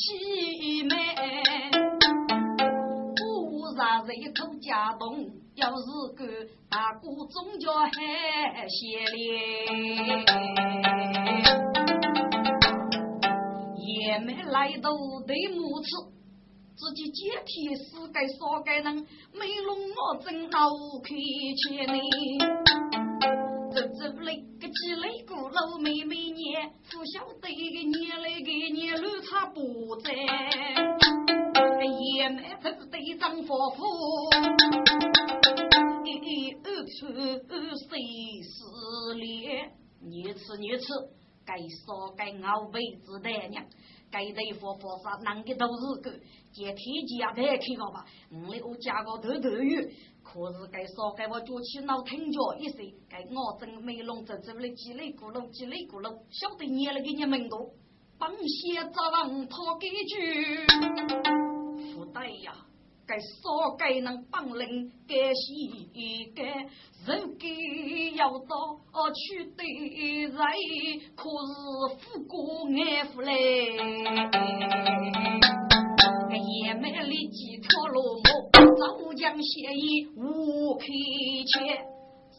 [0.00, 0.16] 方背
[0.56, 0.96] 起美，
[3.16, 3.22] 不
[3.76, 5.84] 让人口家动，要是
[6.16, 6.24] 个
[6.70, 7.90] 大哥总叫海
[8.66, 9.66] 些咧，
[13.76, 14.90] 也没来到
[15.26, 15.86] 对母子。
[16.76, 18.96] 自己解体是该啥该能，
[19.34, 20.70] 没弄我真脑
[21.02, 21.92] 壳去呢。
[23.72, 26.29] 这这不来个鸡肋骨老妹妹，
[26.90, 27.54] 不晓得个
[27.98, 30.10] 捏来个年路差不在。
[32.16, 33.78] 也没这对张夫妇，
[36.04, 36.98] 一二出
[37.88, 37.88] 谁
[38.42, 39.72] 失恋？
[40.02, 40.84] 你吃你吃，
[41.44, 43.64] 该说该熬辈子的娘。
[44.10, 46.10] 该对佛佛啥，啷个都是个，
[46.52, 48.04] 见天机也别开个吧。
[48.30, 57.70] 我哩我加个头头语，可是该说该我脚气脑疼脚一声，该我真没弄这这里叽里咕噜叽里咕噜，晓得你了给你们多，
[58.18, 60.66] 帮些早晚讨几句，
[61.94, 62.54] 不对呀。
[63.10, 66.44] 该少该能帮人，该西该
[67.04, 67.48] 人该
[68.14, 68.78] 要到
[69.10, 69.66] 去对
[70.28, 70.38] 人，
[71.16, 73.76] 可是富过爱富嘞。
[76.62, 78.22] 也没立几条路目，
[78.78, 81.78] 早将协议无开切，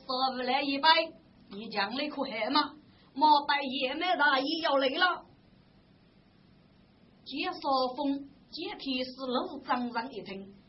[0.05, 0.88] 说不来一百，
[1.49, 2.75] 你将来可害吗？
[3.14, 5.25] 莫待也没大意要来了。
[7.25, 7.59] 介绍
[7.97, 10.61] 风，阶梯是路张上一听。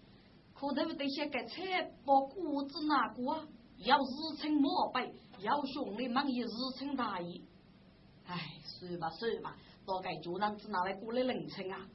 [0.63, 3.49] 可头得些个菜包谷子哪个啊？
[3.79, 7.43] 要日称莫背，要兄弟们也日称大意。
[8.25, 11.89] 哎，算吧算吧，大概就让子拿来过来人称啊。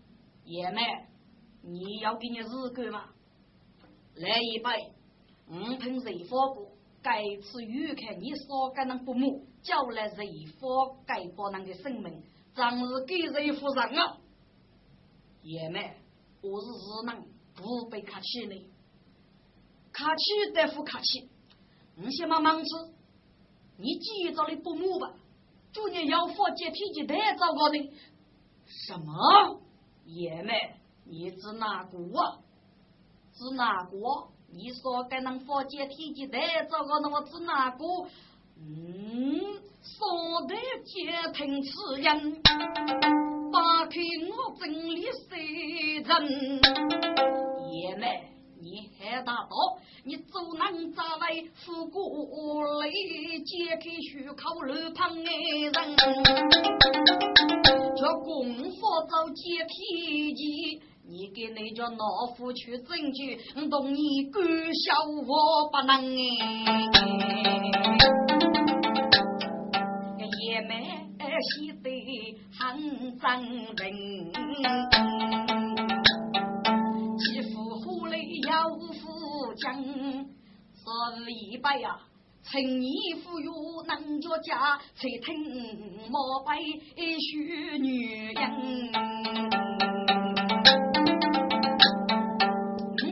[0.43, 0.83] 爷们，
[1.61, 3.05] 你要给你日干吗？
[4.15, 4.91] 来一杯，
[5.47, 6.71] 五瓶热火锅。
[7.01, 10.15] 该次预看你所该能不母，叫来热
[10.59, 12.21] 火盖包人的生命，
[12.53, 14.17] 真是给人夫人啊！
[15.41, 15.81] 爷们，
[16.41, 17.36] 我是日能。
[17.57, 18.55] 不被客气呢，
[19.91, 21.27] 客气得不客气，
[21.95, 22.69] 你先忙忙吃，
[23.77, 25.11] 你记着的不母吧，
[25.73, 27.77] 祝你要佛接天机太糟糕的。
[28.67, 29.59] 什么？
[30.05, 30.53] 爷们，
[31.05, 32.37] 你指哪个啊？
[33.33, 33.97] 指哪个？
[34.49, 37.83] 你说该能佛接天机太糟糕，那我指哪个？
[38.59, 47.46] 嗯，说得接听此人，打开我真理谁人？
[47.77, 48.09] 爷们，
[48.59, 51.45] 你还大刀，你走南咋来？
[51.53, 52.01] 富过
[52.81, 55.73] 来解开虚口路旁的人，
[57.95, 63.37] 叫功夫走解体机，你给那叫老夫去证据，
[63.69, 64.41] 动你敢
[64.73, 65.91] 笑我不能
[70.17, 70.71] 哎，爷们
[71.53, 71.85] 喜得
[72.57, 72.65] 很
[73.19, 73.25] 真
[73.75, 75.46] 人。
[81.29, 81.99] 一百呀，
[82.43, 82.87] 趁你
[83.23, 83.47] 富裕
[83.87, 86.57] 能着家，才听莫白
[87.19, 88.91] 许女人。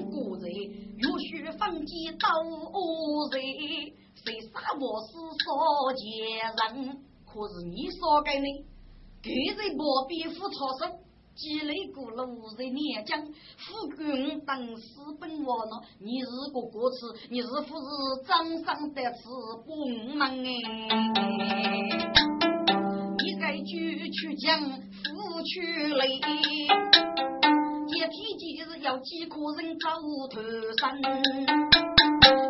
[0.09, 0.43] 古人
[0.97, 2.29] 有许放鸡到
[3.31, 3.41] 人，
[4.15, 5.11] 谁杀我是
[5.43, 5.45] 少
[5.93, 6.03] 见
[6.55, 7.03] 人？
[7.25, 8.47] 可是你说给呢？
[9.21, 11.04] 给人莫必付错手。
[11.35, 13.21] 积累过了五十年将，
[13.57, 15.71] 富贵当私本我呢？
[15.99, 17.85] 你是个歌词，你是不是
[18.25, 19.27] 掌上得此
[19.67, 19.69] 本
[20.15, 20.45] 忙哎？
[23.21, 26.19] 你该句去讲，富去累，
[27.85, 29.89] 接天即日要几个人走
[30.31, 30.41] 头
[30.79, 30.97] 山？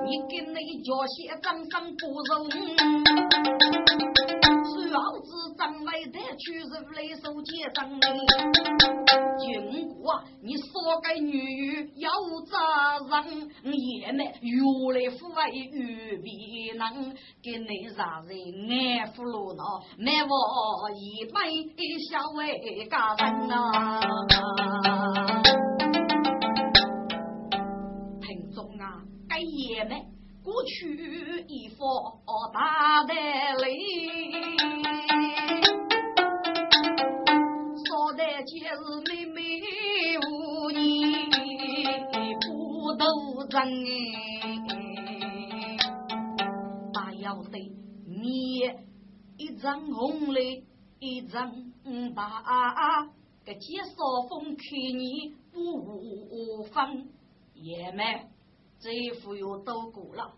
[0.06, 2.34] 你跟那脚鞋掌上不容。
[4.96, 5.28] 老子
[5.58, 8.08] 张来的去是来收结账的，
[9.38, 12.10] 经过你说给女要
[12.50, 14.64] 咋人，也没原
[14.94, 17.14] 来父爱与别人，
[17.44, 18.32] 给你让人
[18.70, 21.42] 爱俘虏了，没我一百
[22.10, 24.00] 小为家人呐。
[28.22, 30.15] 听众啊，该也没。
[30.46, 31.80] 过去一方
[32.54, 33.66] 大的雷，
[37.84, 38.76] 说的皆是
[39.08, 39.42] 妹妹
[40.20, 41.16] 无你
[42.42, 43.04] 不斗
[43.50, 43.58] 争，
[46.94, 47.58] 大要得
[48.06, 48.60] 你
[49.38, 50.64] 一张红泪
[51.00, 51.52] 一张
[52.14, 52.22] 白，
[53.44, 54.60] 个介绍风看
[55.00, 57.10] 你不分
[57.56, 58.35] 也没。
[58.86, 60.32] 这副又都过了，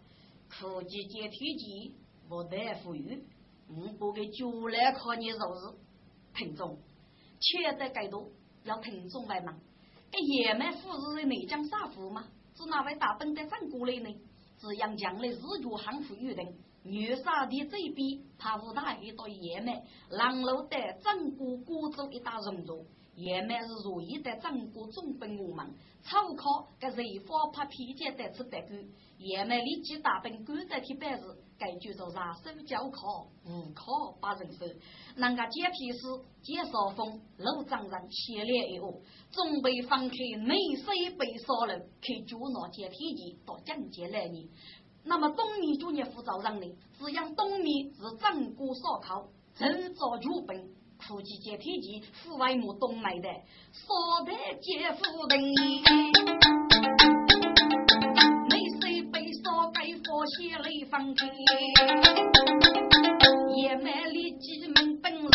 [0.47, 1.97] 苦集接体机，
[2.29, 3.21] 我得富裕。
[3.67, 5.75] 我不给酒来靠你肉日，
[6.33, 6.79] 听众，
[7.41, 8.31] 且得该多，
[8.63, 9.53] 要听众来忙。
[10.13, 12.25] 哎，爷们富日的内江啥富吗？
[12.55, 14.15] 是哪位大本的长过来呢？
[14.61, 16.55] 是杨江的日脚汉服预定。
[16.83, 22.87] 女杀的这边，怕武大一到爷们，狼路的整个古州一大人族。
[23.17, 25.65] 爷们是如意的整个中本我们，
[26.03, 28.67] 草考跟瑞花拍皮件得吃得够。
[29.17, 31.25] 爷们立即大本赶在去办事。
[31.59, 34.63] 该就做啥手教考，无考把人收。
[35.15, 35.99] 那个接皮师、
[36.43, 38.85] 接少峰、陆长人系列一个，
[39.31, 40.15] 准备放开
[40.45, 44.49] 内水被烧了，去就拿接皮机到江街来呢。
[45.03, 49.23] 那么东面就业负责人呢，只要东面是整个烧烤，
[49.55, 49.65] 走
[49.95, 50.63] 早剧本，
[51.07, 53.29] 估计接皮机户外木东来的，
[53.73, 55.53] 烧的接夫人。
[60.09, 61.27] 我写雷放开，
[63.55, 65.27] 也买里几门本事，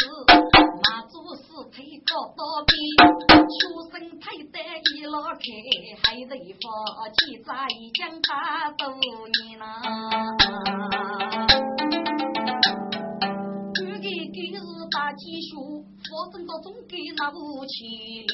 [0.59, 2.75] 马祖是推高刀边，
[3.47, 3.61] 出
[3.93, 4.59] 身太得
[4.97, 5.45] 一老开，
[6.03, 6.67] 还得发
[7.11, 7.55] 起在
[7.95, 8.83] 江大多
[9.47, 9.63] 年呐。
[15.13, 15.53] 有个给是大鸡血，
[16.09, 18.25] 发生到中给那武器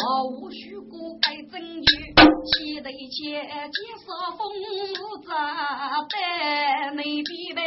[0.00, 2.14] 哦，无须过该证据。
[2.46, 3.48] 起得一切，介
[4.00, 4.06] 绍
[4.36, 4.40] 风
[5.26, 5.32] 扎
[6.08, 6.14] 在
[6.92, 7.60] 那边呗。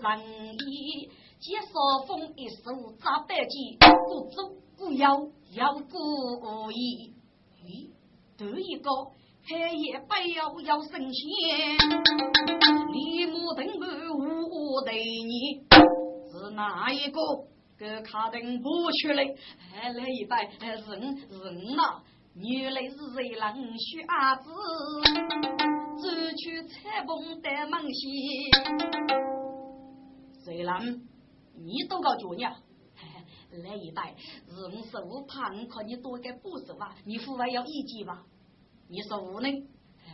[0.00, 3.76] 人意，接少风一手扎白鸡，
[4.06, 7.14] 故走故要要故意。
[7.64, 7.90] 咦，
[8.38, 8.90] 头一个
[9.48, 11.78] 黑夜白要要神仙，
[12.92, 15.62] 李木登个无对你
[16.30, 17.20] 是哪一个？
[17.78, 20.88] 给卡登不出来，来一拜人
[21.28, 22.00] 人呐，
[22.34, 24.50] 原来是谁人学阿子？
[25.98, 26.08] 走
[26.38, 28.50] 去采风的梦西，
[30.46, 30.80] 虽然
[31.56, 32.44] 你都搞脚呢，
[33.64, 34.14] 来一代
[34.48, 38.24] 是我手怕你靠你多个不手啊，你父外要一级吧？
[38.86, 39.48] 你说无呢？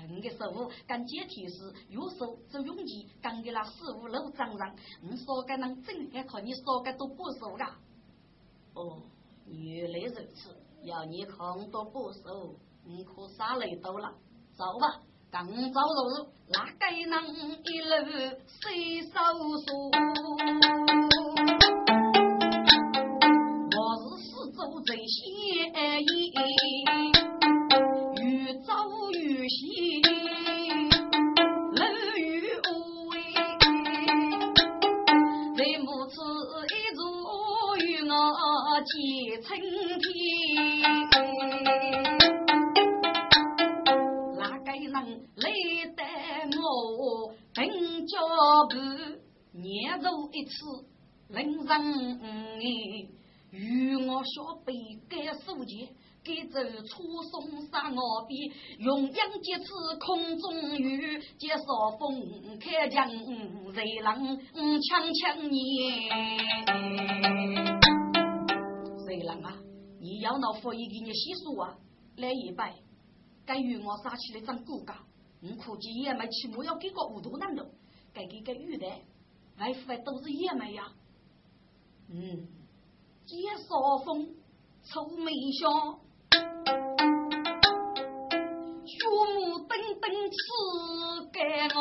[0.08, 7.66] 你的手干阶梯时，右手走勇气，干给那四五楼长上，你说该能正还靠你说该都不手噶？
[8.72, 9.02] 哦，
[9.46, 12.56] 原来如此，要你扛多不手，
[12.86, 14.14] 你可啥累到了？
[14.54, 15.02] 走吧。
[15.32, 17.88] 刚早日，那该能一路
[18.44, 19.08] 随手
[19.64, 19.72] 说，
[23.72, 25.16] 我是四周最先
[26.02, 26.04] 意，
[28.20, 28.22] 越
[28.60, 28.68] 早
[29.14, 30.02] 越喜，
[31.72, 31.80] 路
[32.18, 32.22] 越
[32.68, 32.70] 无
[33.08, 33.16] 畏，
[35.56, 36.14] 为母子
[36.68, 37.00] 一座
[37.78, 38.12] 与我
[38.84, 38.92] 结
[39.40, 40.04] 成天。
[48.06, 48.18] 脚
[48.68, 48.74] 步
[49.52, 50.52] 年走一次，
[51.28, 51.70] 人生
[53.50, 54.72] 与我小辈
[55.08, 55.88] 该书记，
[56.24, 57.30] 该走初送
[57.68, 59.64] 上我边，用杨节刺
[59.98, 63.10] 空中雨，接少风开枪，
[63.74, 64.06] 谁人
[64.80, 65.58] 枪枪你？
[69.06, 69.58] 谁人啊？
[70.00, 71.76] 你要拿佛爷给你洗漱啊？
[72.16, 72.74] 来一拜，
[73.44, 74.96] 该与我杀起来长骨架，
[75.40, 77.66] 你估计也没起码要给个五多难的。
[78.14, 78.86] 该给个玉的，
[79.58, 80.92] 外父都是爷们呀。
[82.10, 82.46] 嗯，
[83.26, 84.28] 接少风，
[84.84, 85.98] 愁眉香，
[88.84, 90.36] 血目等等吃
[91.32, 91.40] 给
[91.74, 91.78] 我，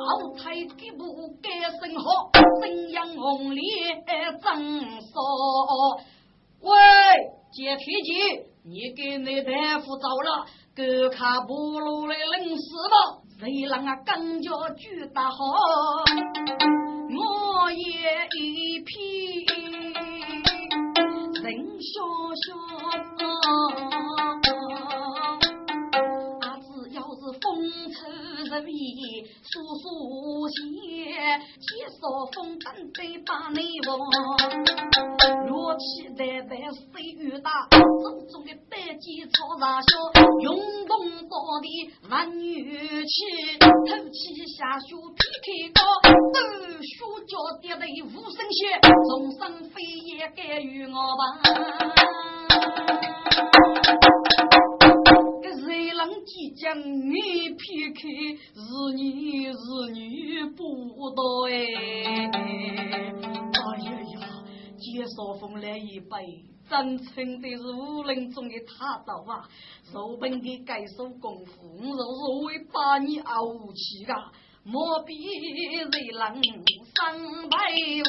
[0.00, 0.42] 好彩
[0.76, 1.00] 给不
[1.40, 2.30] 给生好，
[2.60, 4.10] 怎样红脸真
[5.02, 5.14] 少？
[7.52, 8.12] 接天机，
[8.64, 10.46] 你给你大夫走了。
[10.76, 12.94] 狗卡不路的冷死吧，
[13.40, 15.36] 谁让啊更加巨大好？
[17.10, 17.82] 我也
[18.38, 19.44] 一匹
[21.42, 21.44] 人
[21.82, 21.92] 笑
[22.46, 22.54] 笑，
[28.50, 30.58] 吹日夜诉诉闲，
[31.38, 32.02] 介绍
[32.34, 33.94] 风灯在把内房，
[35.46, 37.78] 若期待待岁月大，手
[38.26, 39.88] 中的白鸡草上笑，
[40.40, 42.44] 涌动到底万女
[43.04, 43.14] 气，
[43.60, 43.70] 透
[44.10, 44.18] 气
[44.58, 45.80] 下雪劈开高，
[46.34, 46.42] 都
[46.82, 48.66] 雪脚跌得无声息，
[49.10, 51.22] 众生飞也该与我吧。
[56.24, 57.14] 即将你
[57.50, 58.00] 劈开，
[58.54, 58.60] 是
[58.94, 59.56] 你是
[59.94, 60.60] 女不
[61.16, 61.52] 道哎！
[62.30, 64.20] 哎呀呀，
[64.78, 66.10] 介绍风来一杯，
[66.68, 69.48] 真称的是武林中的大刀啊！
[69.90, 73.32] 手本的该手功夫，我是会把你熬
[73.74, 74.14] 起的，
[74.64, 76.20] 莫比谁人
[76.94, 77.56] 三百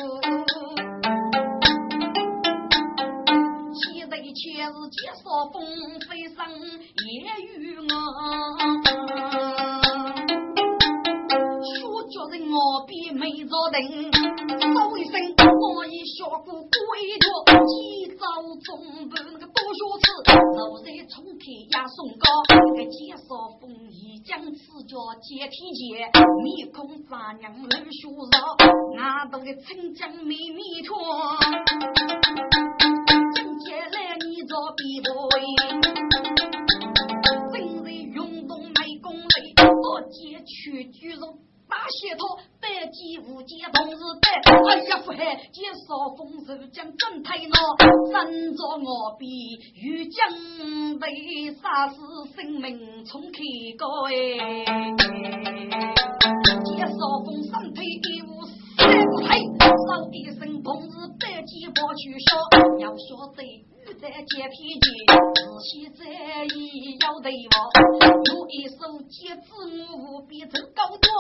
[0.04, 1.21] 五。
[4.34, 5.62] 且是介绍风
[6.00, 7.12] 飞上夜
[7.60, 7.94] 雨啊。
[11.80, 12.56] 说叫人我
[12.88, 13.78] 比没着等，
[14.74, 15.14] 说一声
[15.76, 16.72] 我已学过规
[17.20, 17.28] 矩，
[17.68, 17.72] 几
[18.18, 18.24] 招
[18.64, 18.70] 中
[19.10, 20.04] 半那个多学次，
[20.56, 23.28] 昨日冲天也送高，那个介绍
[23.60, 26.10] 风已将此叫接天劫，
[26.44, 28.26] 面孔发娘露血肉，
[28.98, 30.96] 俺都个春江美米团，
[31.94, 32.51] 今天
[34.62, 35.42] 来你着比
[35.82, 39.26] 不本人运动没功累，
[39.58, 41.34] 我接去举肉。
[41.68, 44.28] 大鞋套，百计无间同日在。
[44.70, 45.18] 哎呀，不海
[45.52, 47.58] 见少风手将正太恼，
[48.12, 49.26] 真着我比
[49.82, 50.30] 欲将
[51.00, 51.96] 为杀死
[52.36, 53.40] 性命从开
[53.80, 54.12] 高哎。
[56.66, 58.11] 见少风身体一
[59.92, 62.40] 退，少一声同日百计我去笑，
[62.80, 63.44] 要晓得。
[64.00, 64.88] 在接天机，
[65.36, 66.00] 仔细在
[66.46, 67.58] 意要对我。
[68.32, 68.80] 有一手
[69.10, 69.52] 接子
[69.92, 71.12] 我比走高多，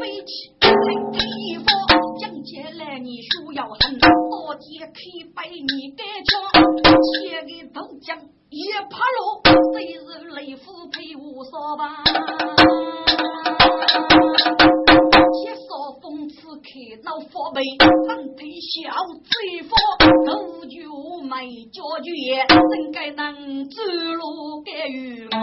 [0.00, 0.66] 飞起来
[1.14, 1.70] 一发，
[2.18, 3.78] 将接来你需要狠，
[4.44, 4.92] 我接开
[5.36, 6.42] 百你该枪，
[7.22, 8.18] 切给头将
[8.50, 8.58] 一
[8.90, 9.40] 怕落，
[9.74, 12.02] 谁是雷夫陪我说吧？
[17.02, 17.62] 老佛背，
[18.08, 18.90] 身体小
[19.24, 19.74] 嘴佛，
[20.26, 20.76] 头就
[21.22, 25.36] 没脚脚也，怎该能走路给与我？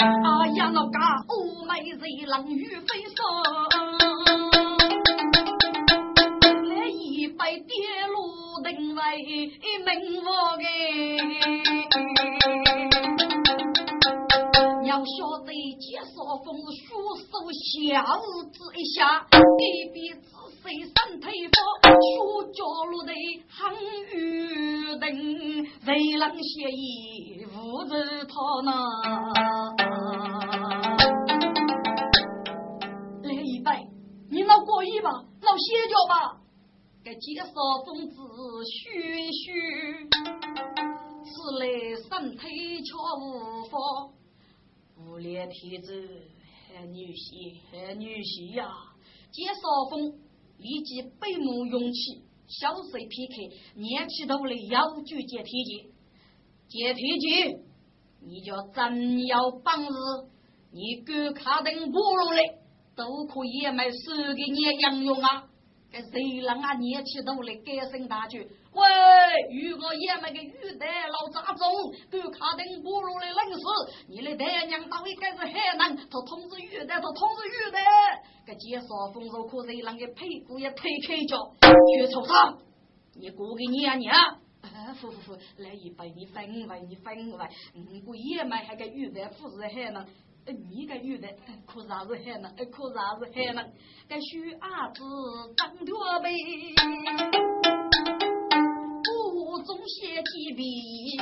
[0.00, 3.18] 哎呀，那个欧美人冷雨飞霜，
[6.68, 7.74] 来一杯跌
[8.08, 8.16] 落
[8.64, 9.00] 定位
[9.84, 9.88] 名
[10.24, 10.64] 我哎。
[14.86, 15.50] 要晓得，
[15.80, 16.14] 介绍
[16.44, 17.66] 风是双手小
[18.52, 19.26] 指一下，
[19.58, 20.30] 一笔字
[20.62, 20.62] 写
[20.94, 21.58] 三腿方，
[21.90, 22.62] 书角
[22.92, 23.10] 落的
[23.50, 23.58] 横
[24.14, 25.10] 雨灯，
[25.84, 27.92] 谁能写一无字
[28.26, 28.70] 他呢？
[33.24, 33.70] 来一杯，
[34.30, 36.38] 你老过意吧，老歇脚吧。
[37.02, 37.50] 给介绍
[37.84, 38.14] 风子
[38.64, 40.08] 嘘嘘，
[41.24, 41.64] 此来
[42.08, 42.50] 三腿
[42.82, 44.15] 巧无法。
[45.18, 45.92] 连天子
[46.92, 48.68] 女婿，女婿呀！
[49.32, 50.12] 见少峰
[50.58, 53.34] 立即背目勇气，小水劈开，
[53.74, 55.90] 念起头来要举接天机，
[56.68, 57.26] 接天机，
[58.20, 59.90] 你叫真要本事，
[60.72, 62.42] 你敢卡登不落来，
[62.94, 65.48] 都可以买十个你养用啊！
[65.90, 66.10] 该谁
[66.42, 68.46] 让啊念起头来改声大句？
[68.76, 68.82] 喂，
[69.56, 71.64] 如果爷们个玉带老杂种，
[72.10, 73.64] 都卡登不落来冷死，
[74.06, 77.80] 你的爹娘到底该是海南，他通知玉带，他通知玉带，
[78.46, 82.58] 个介绍丰收可是让个屁股也推开脚，去抽他，
[83.14, 84.14] 你过给你啊娘，
[84.60, 90.06] 啊，服服服，来一杯你分为你分为，嗯，我爷们还个玉带不是海南。
[90.46, 91.26] 你个女的，
[91.66, 93.72] 可是还是海南，可是还是海南，
[94.08, 95.02] 该许阿子
[95.56, 97.85] 张着呗。
[99.66, 101.16] 不中写几笔，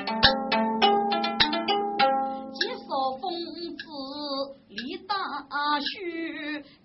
[2.52, 2.84] 介绍
[3.18, 3.32] 疯
[3.74, 3.82] 子
[4.68, 5.14] 李大
[5.80, 5.88] 叔，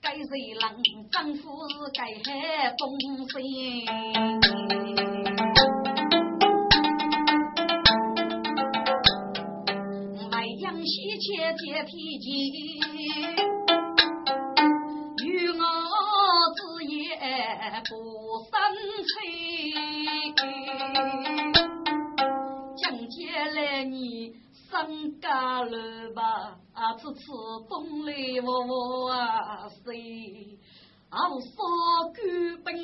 [0.02, 0.24] 该谁
[0.62, 0.72] 郎
[1.12, 2.98] 丈夫是该海东
[3.28, 3.44] 山。
[10.82, 12.26] 西切接皮筋，
[15.28, 15.64] 与我
[16.56, 16.98] 之言
[17.84, 17.92] 不
[18.50, 18.50] 生
[19.04, 19.99] 气。
[23.40, 24.34] 原来你
[24.70, 26.60] 生家了吧？
[26.74, 27.22] 啊，次次
[27.70, 30.60] 东来我啊谁？
[31.10, 31.48] 啊，我少
[32.14, 32.76] 根本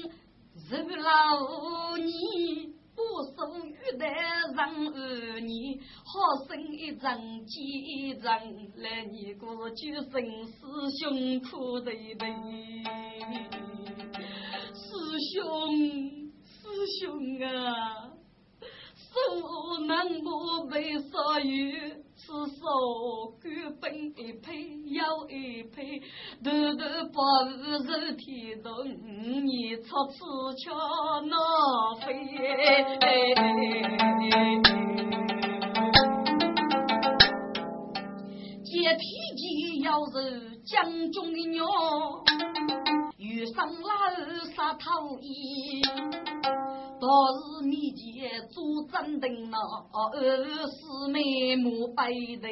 [0.58, 3.02] 是老你不
[3.36, 4.08] 守玉带
[4.56, 8.40] 让儿女，好生一张几张
[8.78, 10.14] 来你过去生
[10.48, 10.56] 师
[11.02, 12.26] 兄苦的的，
[14.74, 14.88] 师
[15.34, 15.36] 兄
[16.46, 16.56] 师
[17.02, 17.04] 兄
[17.46, 18.15] 啊，
[19.16, 21.50] 手能不被所有。
[22.18, 22.64] 是手
[23.44, 23.46] 干
[23.80, 24.48] 本一配
[24.94, 26.00] 腰一配，
[26.42, 26.82] 头头
[27.14, 27.54] 把五
[27.84, 28.68] 肉提动，
[29.46, 30.16] 你出此
[30.64, 30.64] 桥
[31.22, 31.36] 那
[32.00, 32.06] 飞。
[38.64, 38.98] 接天
[39.36, 39.44] 机
[39.84, 40.16] 要是
[40.64, 40.74] 将
[41.12, 41.68] 军的娘，
[43.18, 43.76] 遇上老
[44.56, 45.84] 杀头衣。
[47.06, 49.58] 倒是面前做真定呐，
[49.94, 50.10] 二
[50.66, 52.52] 师妹莫背对，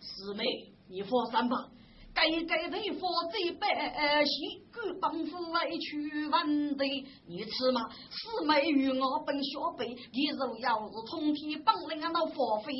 [0.00, 0.42] 师妹
[0.88, 1.68] 你放心吧，
[2.12, 6.84] 该该的佛在百姓，敢帮夫委屈问的，
[7.28, 7.88] 你吃嘛？
[8.10, 12.72] 师妹与我本小辈，你若要是通天本领啊，那佛飞。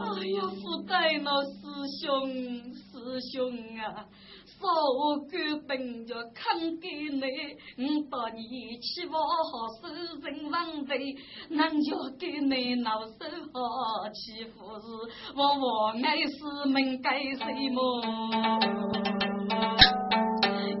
[0.00, 1.60] 哎呀，福在那师
[2.02, 2.08] 兄，
[3.00, 4.06] 师兄啊！
[4.62, 5.32] 我干
[5.66, 7.22] 本就肯给你，
[7.78, 9.88] 我到你去我好收
[10.20, 10.92] 人房子，
[11.48, 11.88] 能叫
[12.18, 13.14] 给你老手
[13.52, 14.86] 好欺负是，
[15.34, 17.78] 我我爱是门该谁么？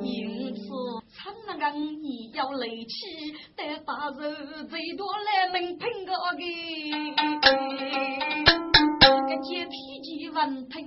[0.02, 0.60] 因此，
[1.08, 6.44] 趁那个你要来气，得把人最多来门拼个个。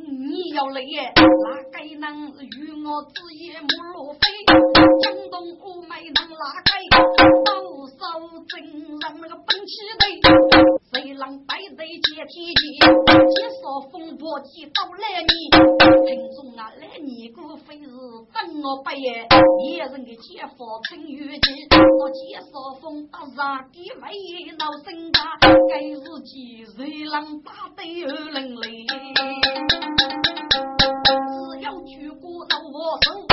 [0.05, 1.13] 你要来耶？
[1.15, 4.19] 哪个能与我子夜木落飞？
[5.01, 6.69] 江东乌梅能哪个？
[7.45, 7.95] 多少
[8.47, 8.51] 真
[8.99, 10.03] 让那个本气队，
[10.93, 12.77] 谁让白队接天机？
[12.77, 15.49] 接少风波接到来你，
[16.05, 19.27] 听众啊来你个非是等我白耶？
[19.65, 21.49] 一人的解放成玉器，
[21.99, 25.19] 我介绍风打上地位闹声大，
[25.67, 28.61] 该日记谁郎大队二人来？
[31.63, 33.23] 要举过到我手，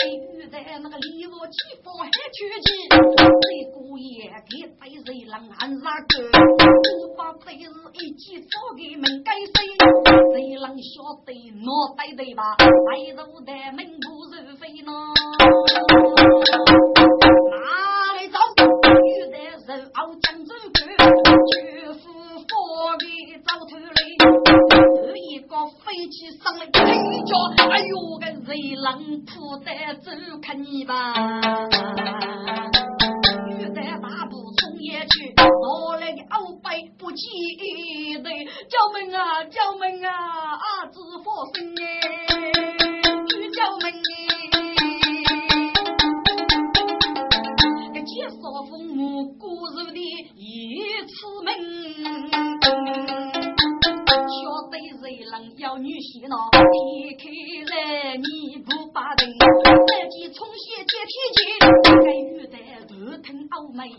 [0.00, 2.96] 给玉在那个礼物起风还出气，这
[3.68, 6.24] 个也给被谁让俺啥个？
[6.96, 9.52] 我把这日一起做给门该谁？
[10.32, 12.56] 谁让晓得脑袋对吧？
[12.56, 12.64] 白
[13.14, 14.90] 头的门不是非呢？
[17.52, 17.60] 哪
[18.16, 18.38] 里走？
[19.04, 20.80] 玉在手熬江州去，
[21.52, 22.04] 绝夫
[22.40, 23.04] 佛的
[23.44, 23.86] 早头来。
[25.28, 26.64] 一个飞起上来，
[27.70, 31.12] 哎呦个热浪扑在走看你吧！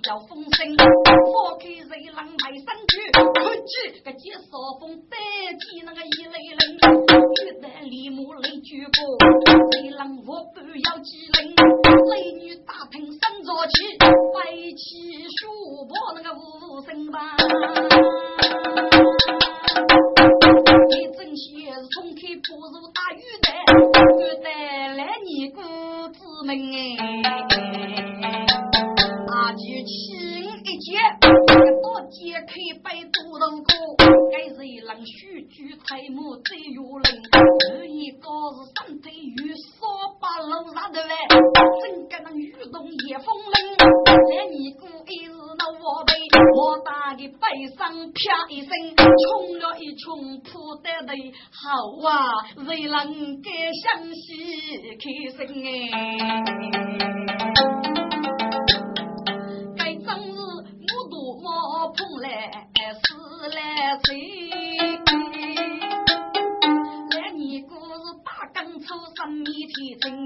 [0.08, 2.24] 欧美要风声，放开谁人卖
[2.56, 3.72] 身躯，看起
[4.04, 5.18] 个接扫风带
[5.60, 6.60] 起那个一类人，
[7.44, 8.90] 遇得李母雷举过，
[9.72, 11.54] 谁人我不要机灵，
[12.10, 13.98] 美女大厅生着去，
[14.34, 14.40] 白
[14.78, 17.36] 起书破那个无声吧。
[20.90, 23.48] 你真些冲开步入大雨的，
[24.24, 24.48] 雨带
[24.96, 25.60] 来你姑
[26.14, 26.78] 子们哎，
[29.48, 29.64] 阿就亲
[30.44, 31.32] 一接，大
[32.12, 32.52] 街开
[32.84, 33.72] 摆多人过，
[34.30, 39.88] 该是一郎须举彩幕最有人，这一个是三腿雨扫
[40.20, 43.56] 把路上的嘞，整个那雨动也风冷，
[44.36, 46.12] 来你姑一日那我背，
[46.52, 51.64] 我打的背上啪一声，冲了一冲扑得累，好
[52.06, 54.28] 啊，谁能该相喜
[55.00, 55.08] 开
[55.38, 55.72] 心哎？
[69.28, 70.26] 粗生米天真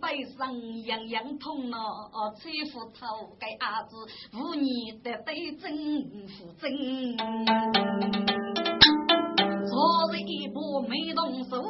[0.00, 3.96] 背上样样痛哦，吹斧头给伢子，
[4.32, 5.68] 五年的对政
[6.28, 6.70] 府真。
[9.66, 11.60] 昨日一步没动手，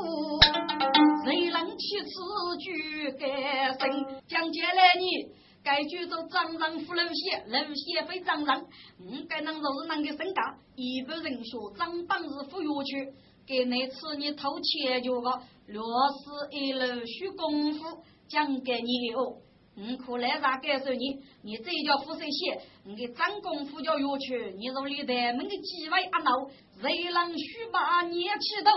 [1.25, 2.11] 谁能起此
[2.59, 4.21] 句改声？
[4.29, 5.33] 讲解来你，
[5.65, 8.61] 该举着张上扶楼鞋，楼鞋非张上，
[9.01, 13.13] 嗯，该能若是能给身家，一般人说张榜是扶下去，
[13.51, 15.29] 给那次你偷钱就个，
[15.67, 17.99] 若是一楼学功夫。
[18.29, 19.39] 讲给你哦。
[19.75, 21.19] 你可来啥感受你？
[21.43, 26.47] 你这叫富水些，你给张功夫叫有趣，你手里的门的几位阿老，
[26.81, 28.71] 谁能许把年起头？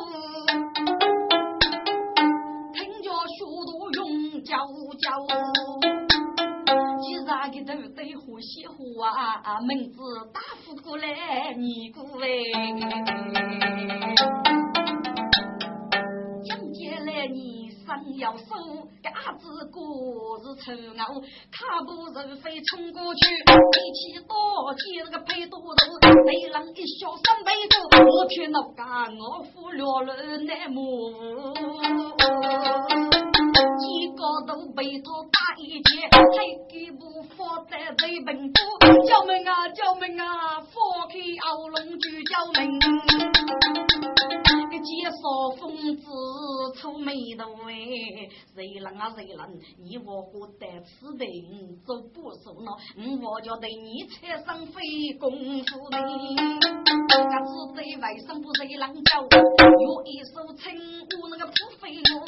[2.73, 4.57] 听着许多用叫
[4.97, 5.21] 叫，
[6.97, 9.99] 几啥个都得呼吸呼啊，名字
[10.33, 12.03] 打呼过来，你过
[17.93, 18.03] 哎。
[18.17, 18.45] 要收
[19.01, 21.03] 嘎子果子臭牛，
[21.51, 25.75] 踏步如飞冲过去，力气多，接那个配多头，
[26.25, 27.75] 雷浪一笑三杯酒，
[28.06, 31.12] 我偏那干我夫落了那木，
[33.79, 36.17] 几个都被他打一截，还
[36.69, 38.56] 给不放在嘴本部，
[39.08, 42.79] 叫门啊叫门啊，放开喉咙就叫门。
[44.84, 46.03] 介绍疯子
[46.84, 47.72] 出眉头哎，
[48.54, 49.39] 谁人啊谁人？
[49.80, 52.76] 你我不得此病做不熟呢？
[53.24, 56.04] 我就对你产生非功夫的，俺
[57.48, 59.24] 只对外甥不谁能教？
[59.24, 60.76] 有一手称
[61.22, 62.19] 我那个不费我，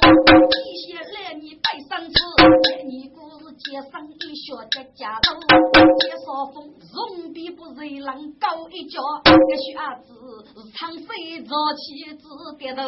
[0.47, 5.35] 一些来你带上次，来你故事接上一学家家头，
[5.99, 6.63] 接上风
[6.95, 10.07] 容比不谁能高一脚，这小子
[10.79, 12.23] 长飞早起子。
[12.57, 12.83] 别头，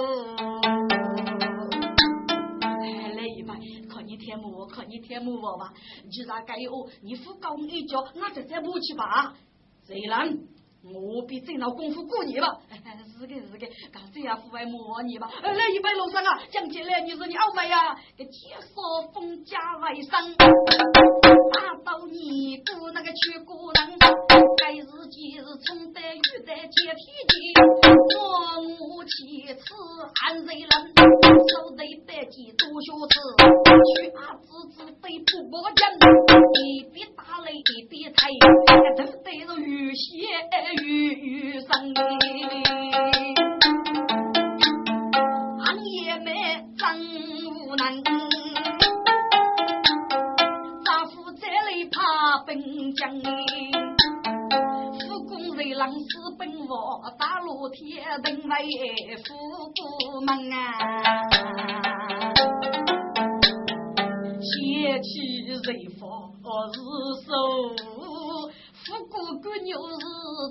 [4.42, 5.74] 我靠，你天母我吧。
[6.12, 6.72] 既然该有，
[7.02, 9.36] 你扶高一脚，那就再不去吧。
[9.86, 10.38] 虽然？
[10.84, 12.48] 我比这老功夫过你吧，
[13.20, 15.30] 是个是个，干这样父爱摸你吧。
[15.44, 20.34] 来一百楼上啊，讲起来你说你傲慢呀，个铁锁封家外甥，
[21.84, 24.00] 到你不那个去古人，
[24.58, 27.34] 该日今日从得玉在接体机，
[28.18, 29.66] 我母妻子
[30.24, 30.70] 安瑞人，
[31.50, 33.14] 手得百几多学子，
[34.00, 35.92] 去阿子子被不保讲，
[36.64, 38.30] 一边打雷一边抬，
[38.96, 40.28] 都得着雨鞋。
[40.84, 41.68] 雨雨声，
[45.60, 46.30] 行业没
[46.78, 46.84] 真
[47.46, 48.04] 无能，
[52.48, 52.56] 本
[52.94, 53.26] 将，富
[55.26, 56.08] 公人郎私
[56.40, 58.42] 奔我，大路铁灯为
[59.18, 59.36] 富
[59.68, 60.56] 姑门啊，
[64.40, 65.10] 邪气
[65.62, 66.32] 人佛
[66.72, 66.74] 日
[67.26, 67.28] 收。
[68.86, 70.06] 不过个牛是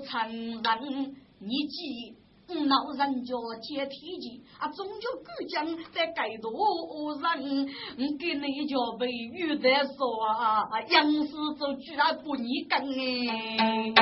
[0.07, 2.13] 成人，你记
[2.47, 11.29] 老人家接体机啊，终究故将在盖多人，我给你家被雨在说啊，杨氏
[11.59, 13.93] 就居然不你跟哎，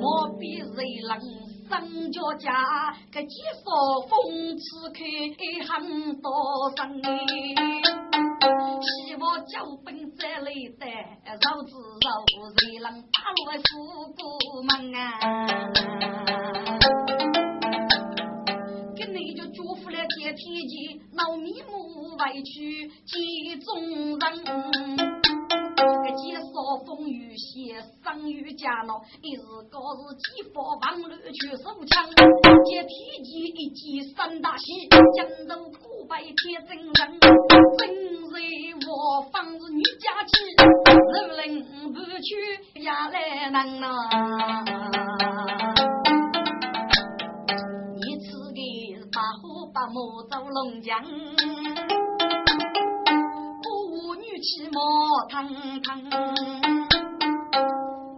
[0.00, 1.20] 莫比谁能
[1.68, 1.72] 上
[2.12, 5.00] 家家，个几少风刺开
[5.66, 6.30] 很多
[6.76, 7.99] 人哎。
[8.40, 12.08] 希望脚本这里的肉子肉，
[12.56, 13.70] 谁能打落富
[14.14, 14.20] 姑
[14.62, 14.98] 门啊？
[18.96, 24.20] 给你就祝福了天天机，闹迷目委屈几种人。
[25.80, 26.40] 个几少
[26.86, 32.08] 风雨险，生于家闹，一日高日几发王乱去手枪，
[32.64, 32.88] 接天
[33.24, 36.34] 机一击三大喜，江州古白铁，
[36.68, 36.90] 真人
[39.40, 40.32] 我方是女家妻，
[40.84, 41.40] 人人
[41.94, 42.28] 不去
[42.74, 43.86] 也来难呐。
[47.96, 48.60] 你吃的
[49.10, 51.02] 把火把木走龙江。
[54.42, 54.80] 起毛
[55.28, 56.10] 腾腾，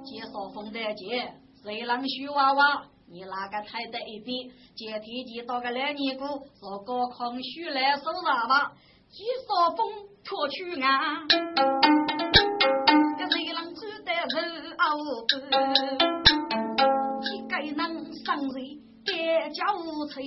[0.05, 2.85] 介绍风的姐，谁让徐娃娃？
[3.11, 6.29] 你那个太得一笔，接天机到个两年过，
[6.61, 8.73] 说个空虚来收啥吧？
[9.11, 11.27] 介绍风脱去啊，
[13.19, 14.37] 这谁让住的是
[14.75, 14.97] 傲
[15.29, 15.35] 官？
[17.21, 17.81] 几个能
[18.25, 18.55] 上人
[19.05, 19.61] 别叫
[20.09, 20.23] 吹，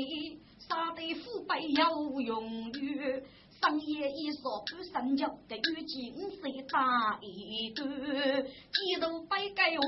[0.59, 1.89] 杀得腐败要
[2.21, 3.23] 用于。
[3.61, 9.79] 上夜一说不三角，给雨金水打一段，几头白盖五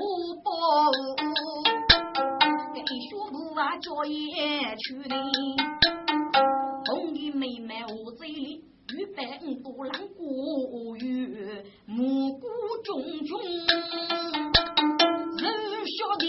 [0.41, 0.49] 包，
[2.73, 5.15] 给学徒啊教也去的，
[6.87, 7.91] 红衣妹妹我，
[9.17, 9.25] 玉白
[9.63, 12.47] 多郎过月，木鼓
[12.83, 13.41] 炯炯，
[15.39, 15.43] 人
[15.97, 16.23] 晓得，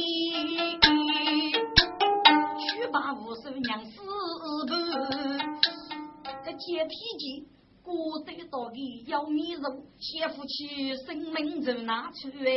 [2.58, 4.00] 去把五手娘死
[4.66, 4.72] 不。
[6.58, 7.46] 接体机，
[7.84, 12.48] 古代到底要米肉，先夫妻生命就拿出哎。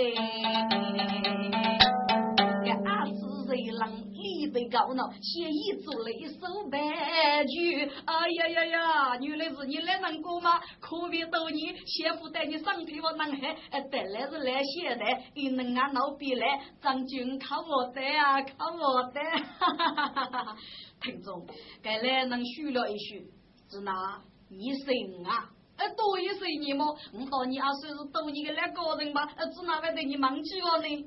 [2.64, 7.86] 个阿子人郎里头得高呢，写一做了一首白句。
[8.06, 10.60] 哎呀呀呀，原来是你来能过吗？
[10.80, 19.22] 可别逗你，媳妇带你上天我南海，哎，带来是来写的，你能俺老比来，张军靠我的啊，靠我的。
[19.60, 20.58] 哈哈哈哈哈！
[21.02, 21.46] 听众，
[21.82, 23.24] 该来能学了一学，
[23.70, 24.22] 是哪？
[24.50, 25.50] 你信啊？
[25.98, 26.86] 多一岁你么？
[27.12, 29.28] 我到你二岁是多你个两个人吧？
[29.36, 31.06] 呃，只哪会对你忘记了呢？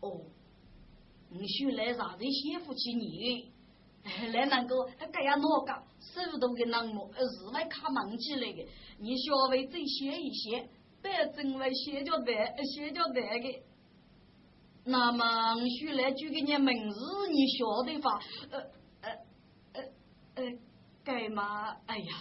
[0.00, 0.22] 哦，
[1.30, 3.52] 你学来啥子先夫起你？
[4.32, 4.74] 来那个，
[5.12, 7.10] 该呀哪个手头的人么？
[7.14, 8.66] 呃，是外卡忘记来的。
[8.98, 10.68] 你稍微再写一写，
[11.02, 12.32] 别真为写着的，
[12.64, 13.20] 写着的。
[14.84, 18.10] 那么我学来就给你名字，你晓得吧？
[18.50, 18.60] 呃
[19.02, 19.10] 呃
[19.74, 19.82] 呃
[20.36, 20.58] 呃，
[21.04, 21.76] 该嘛？
[21.86, 22.14] 哎呀！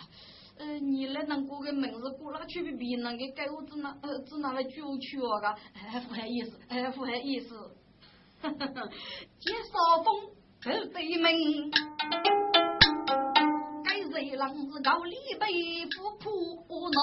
[0.58, 7.56] 呃，你来那过个门子过那去比比那个盖我只拿呃只拿来就去哦个，哎 不好意思，哎不好意思，
[9.39, 10.08] 接少风
[10.62, 11.26] 走对门，
[13.84, 15.45] 该谁郎子高里背
[15.89, 16.26] 夫仆
[16.93, 16.97] 闹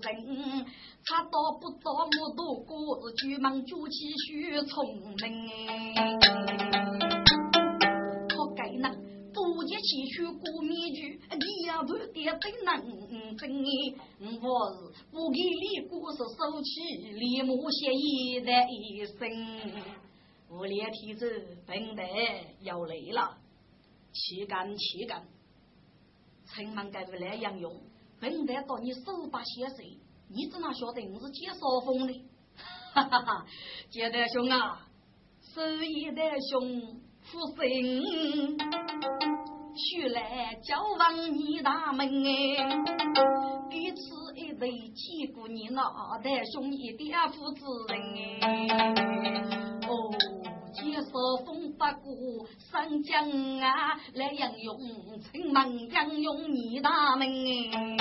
[0.00, 0.64] 人，
[1.04, 2.70] 他到不到我多过
[3.02, 5.20] 是举忙举起学聪明。
[9.62, 12.76] 一起去过面去，你呀不得真能
[13.38, 13.50] 真
[14.42, 14.76] 我是
[15.10, 16.68] 不给你过是收起
[17.14, 19.16] 李木写一的一生，
[20.52, 22.02] 我连天子本得
[22.62, 23.38] 要来了，
[24.12, 25.22] 气干气干，
[26.44, 27.72] 城门该不来杨勇，
[28.20, 29.96] 本得到你手把血水，
[30.28, 32.24] 你怎么晓得我是接少风的？
[32.92, 33.46] 哈哈哈，
[33.90, 34.88] 接德兄啊，
[35.54, 38.58] 手一的兄福星。
[39.72, 42.66] 许来交往你大门哎，
[43.70, 44.00] 彼此
[44.34, 48.90] 一对见过你那代兄弟的父子人哎。
[49.88, 50.10] 哦，
[50.90, 51.12] 介绍
[51.46, 53.24] 风八股三江
[53.60, 54.76] 啊，来杨勇
[55.20, 57.96] 城门杨勇你大门哎。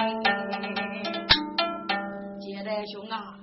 [2.39, 3.37] 杰代兄啊，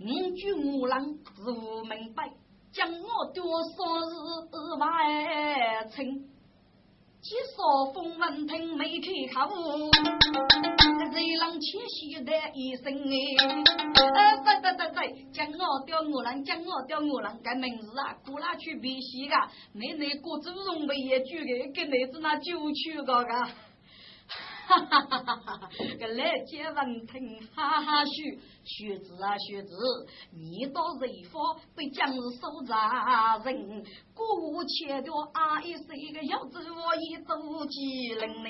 [0.00, 2.32] 五句五郎是无明白，
[2.72, 3.76] 将我多少
[4.10, 4.10] 日
[4.80, 6.31] 外称。
[7.22, 9.48] 几少风闻听没开口，
[11.12, 19.36] 热浪气息的一声哎，哎对对对对，江我钓我郎，江我钓我郎，该名字啊，过哪去比西个？
[19.72, 23.28] 你那个祖宗辈也举个，跟妹子那就去个个。
[24.68, 25.68] 哈哈哈哈哈哈！
[25.98, 29.74] 个来接文听，哈哈嘘，学子啊学子，
[30.32, 37.34] 你到瑞芳被将士收扎人，过切掉阿姨是一个要子我一走
[37.66, 38.48] 几人呢？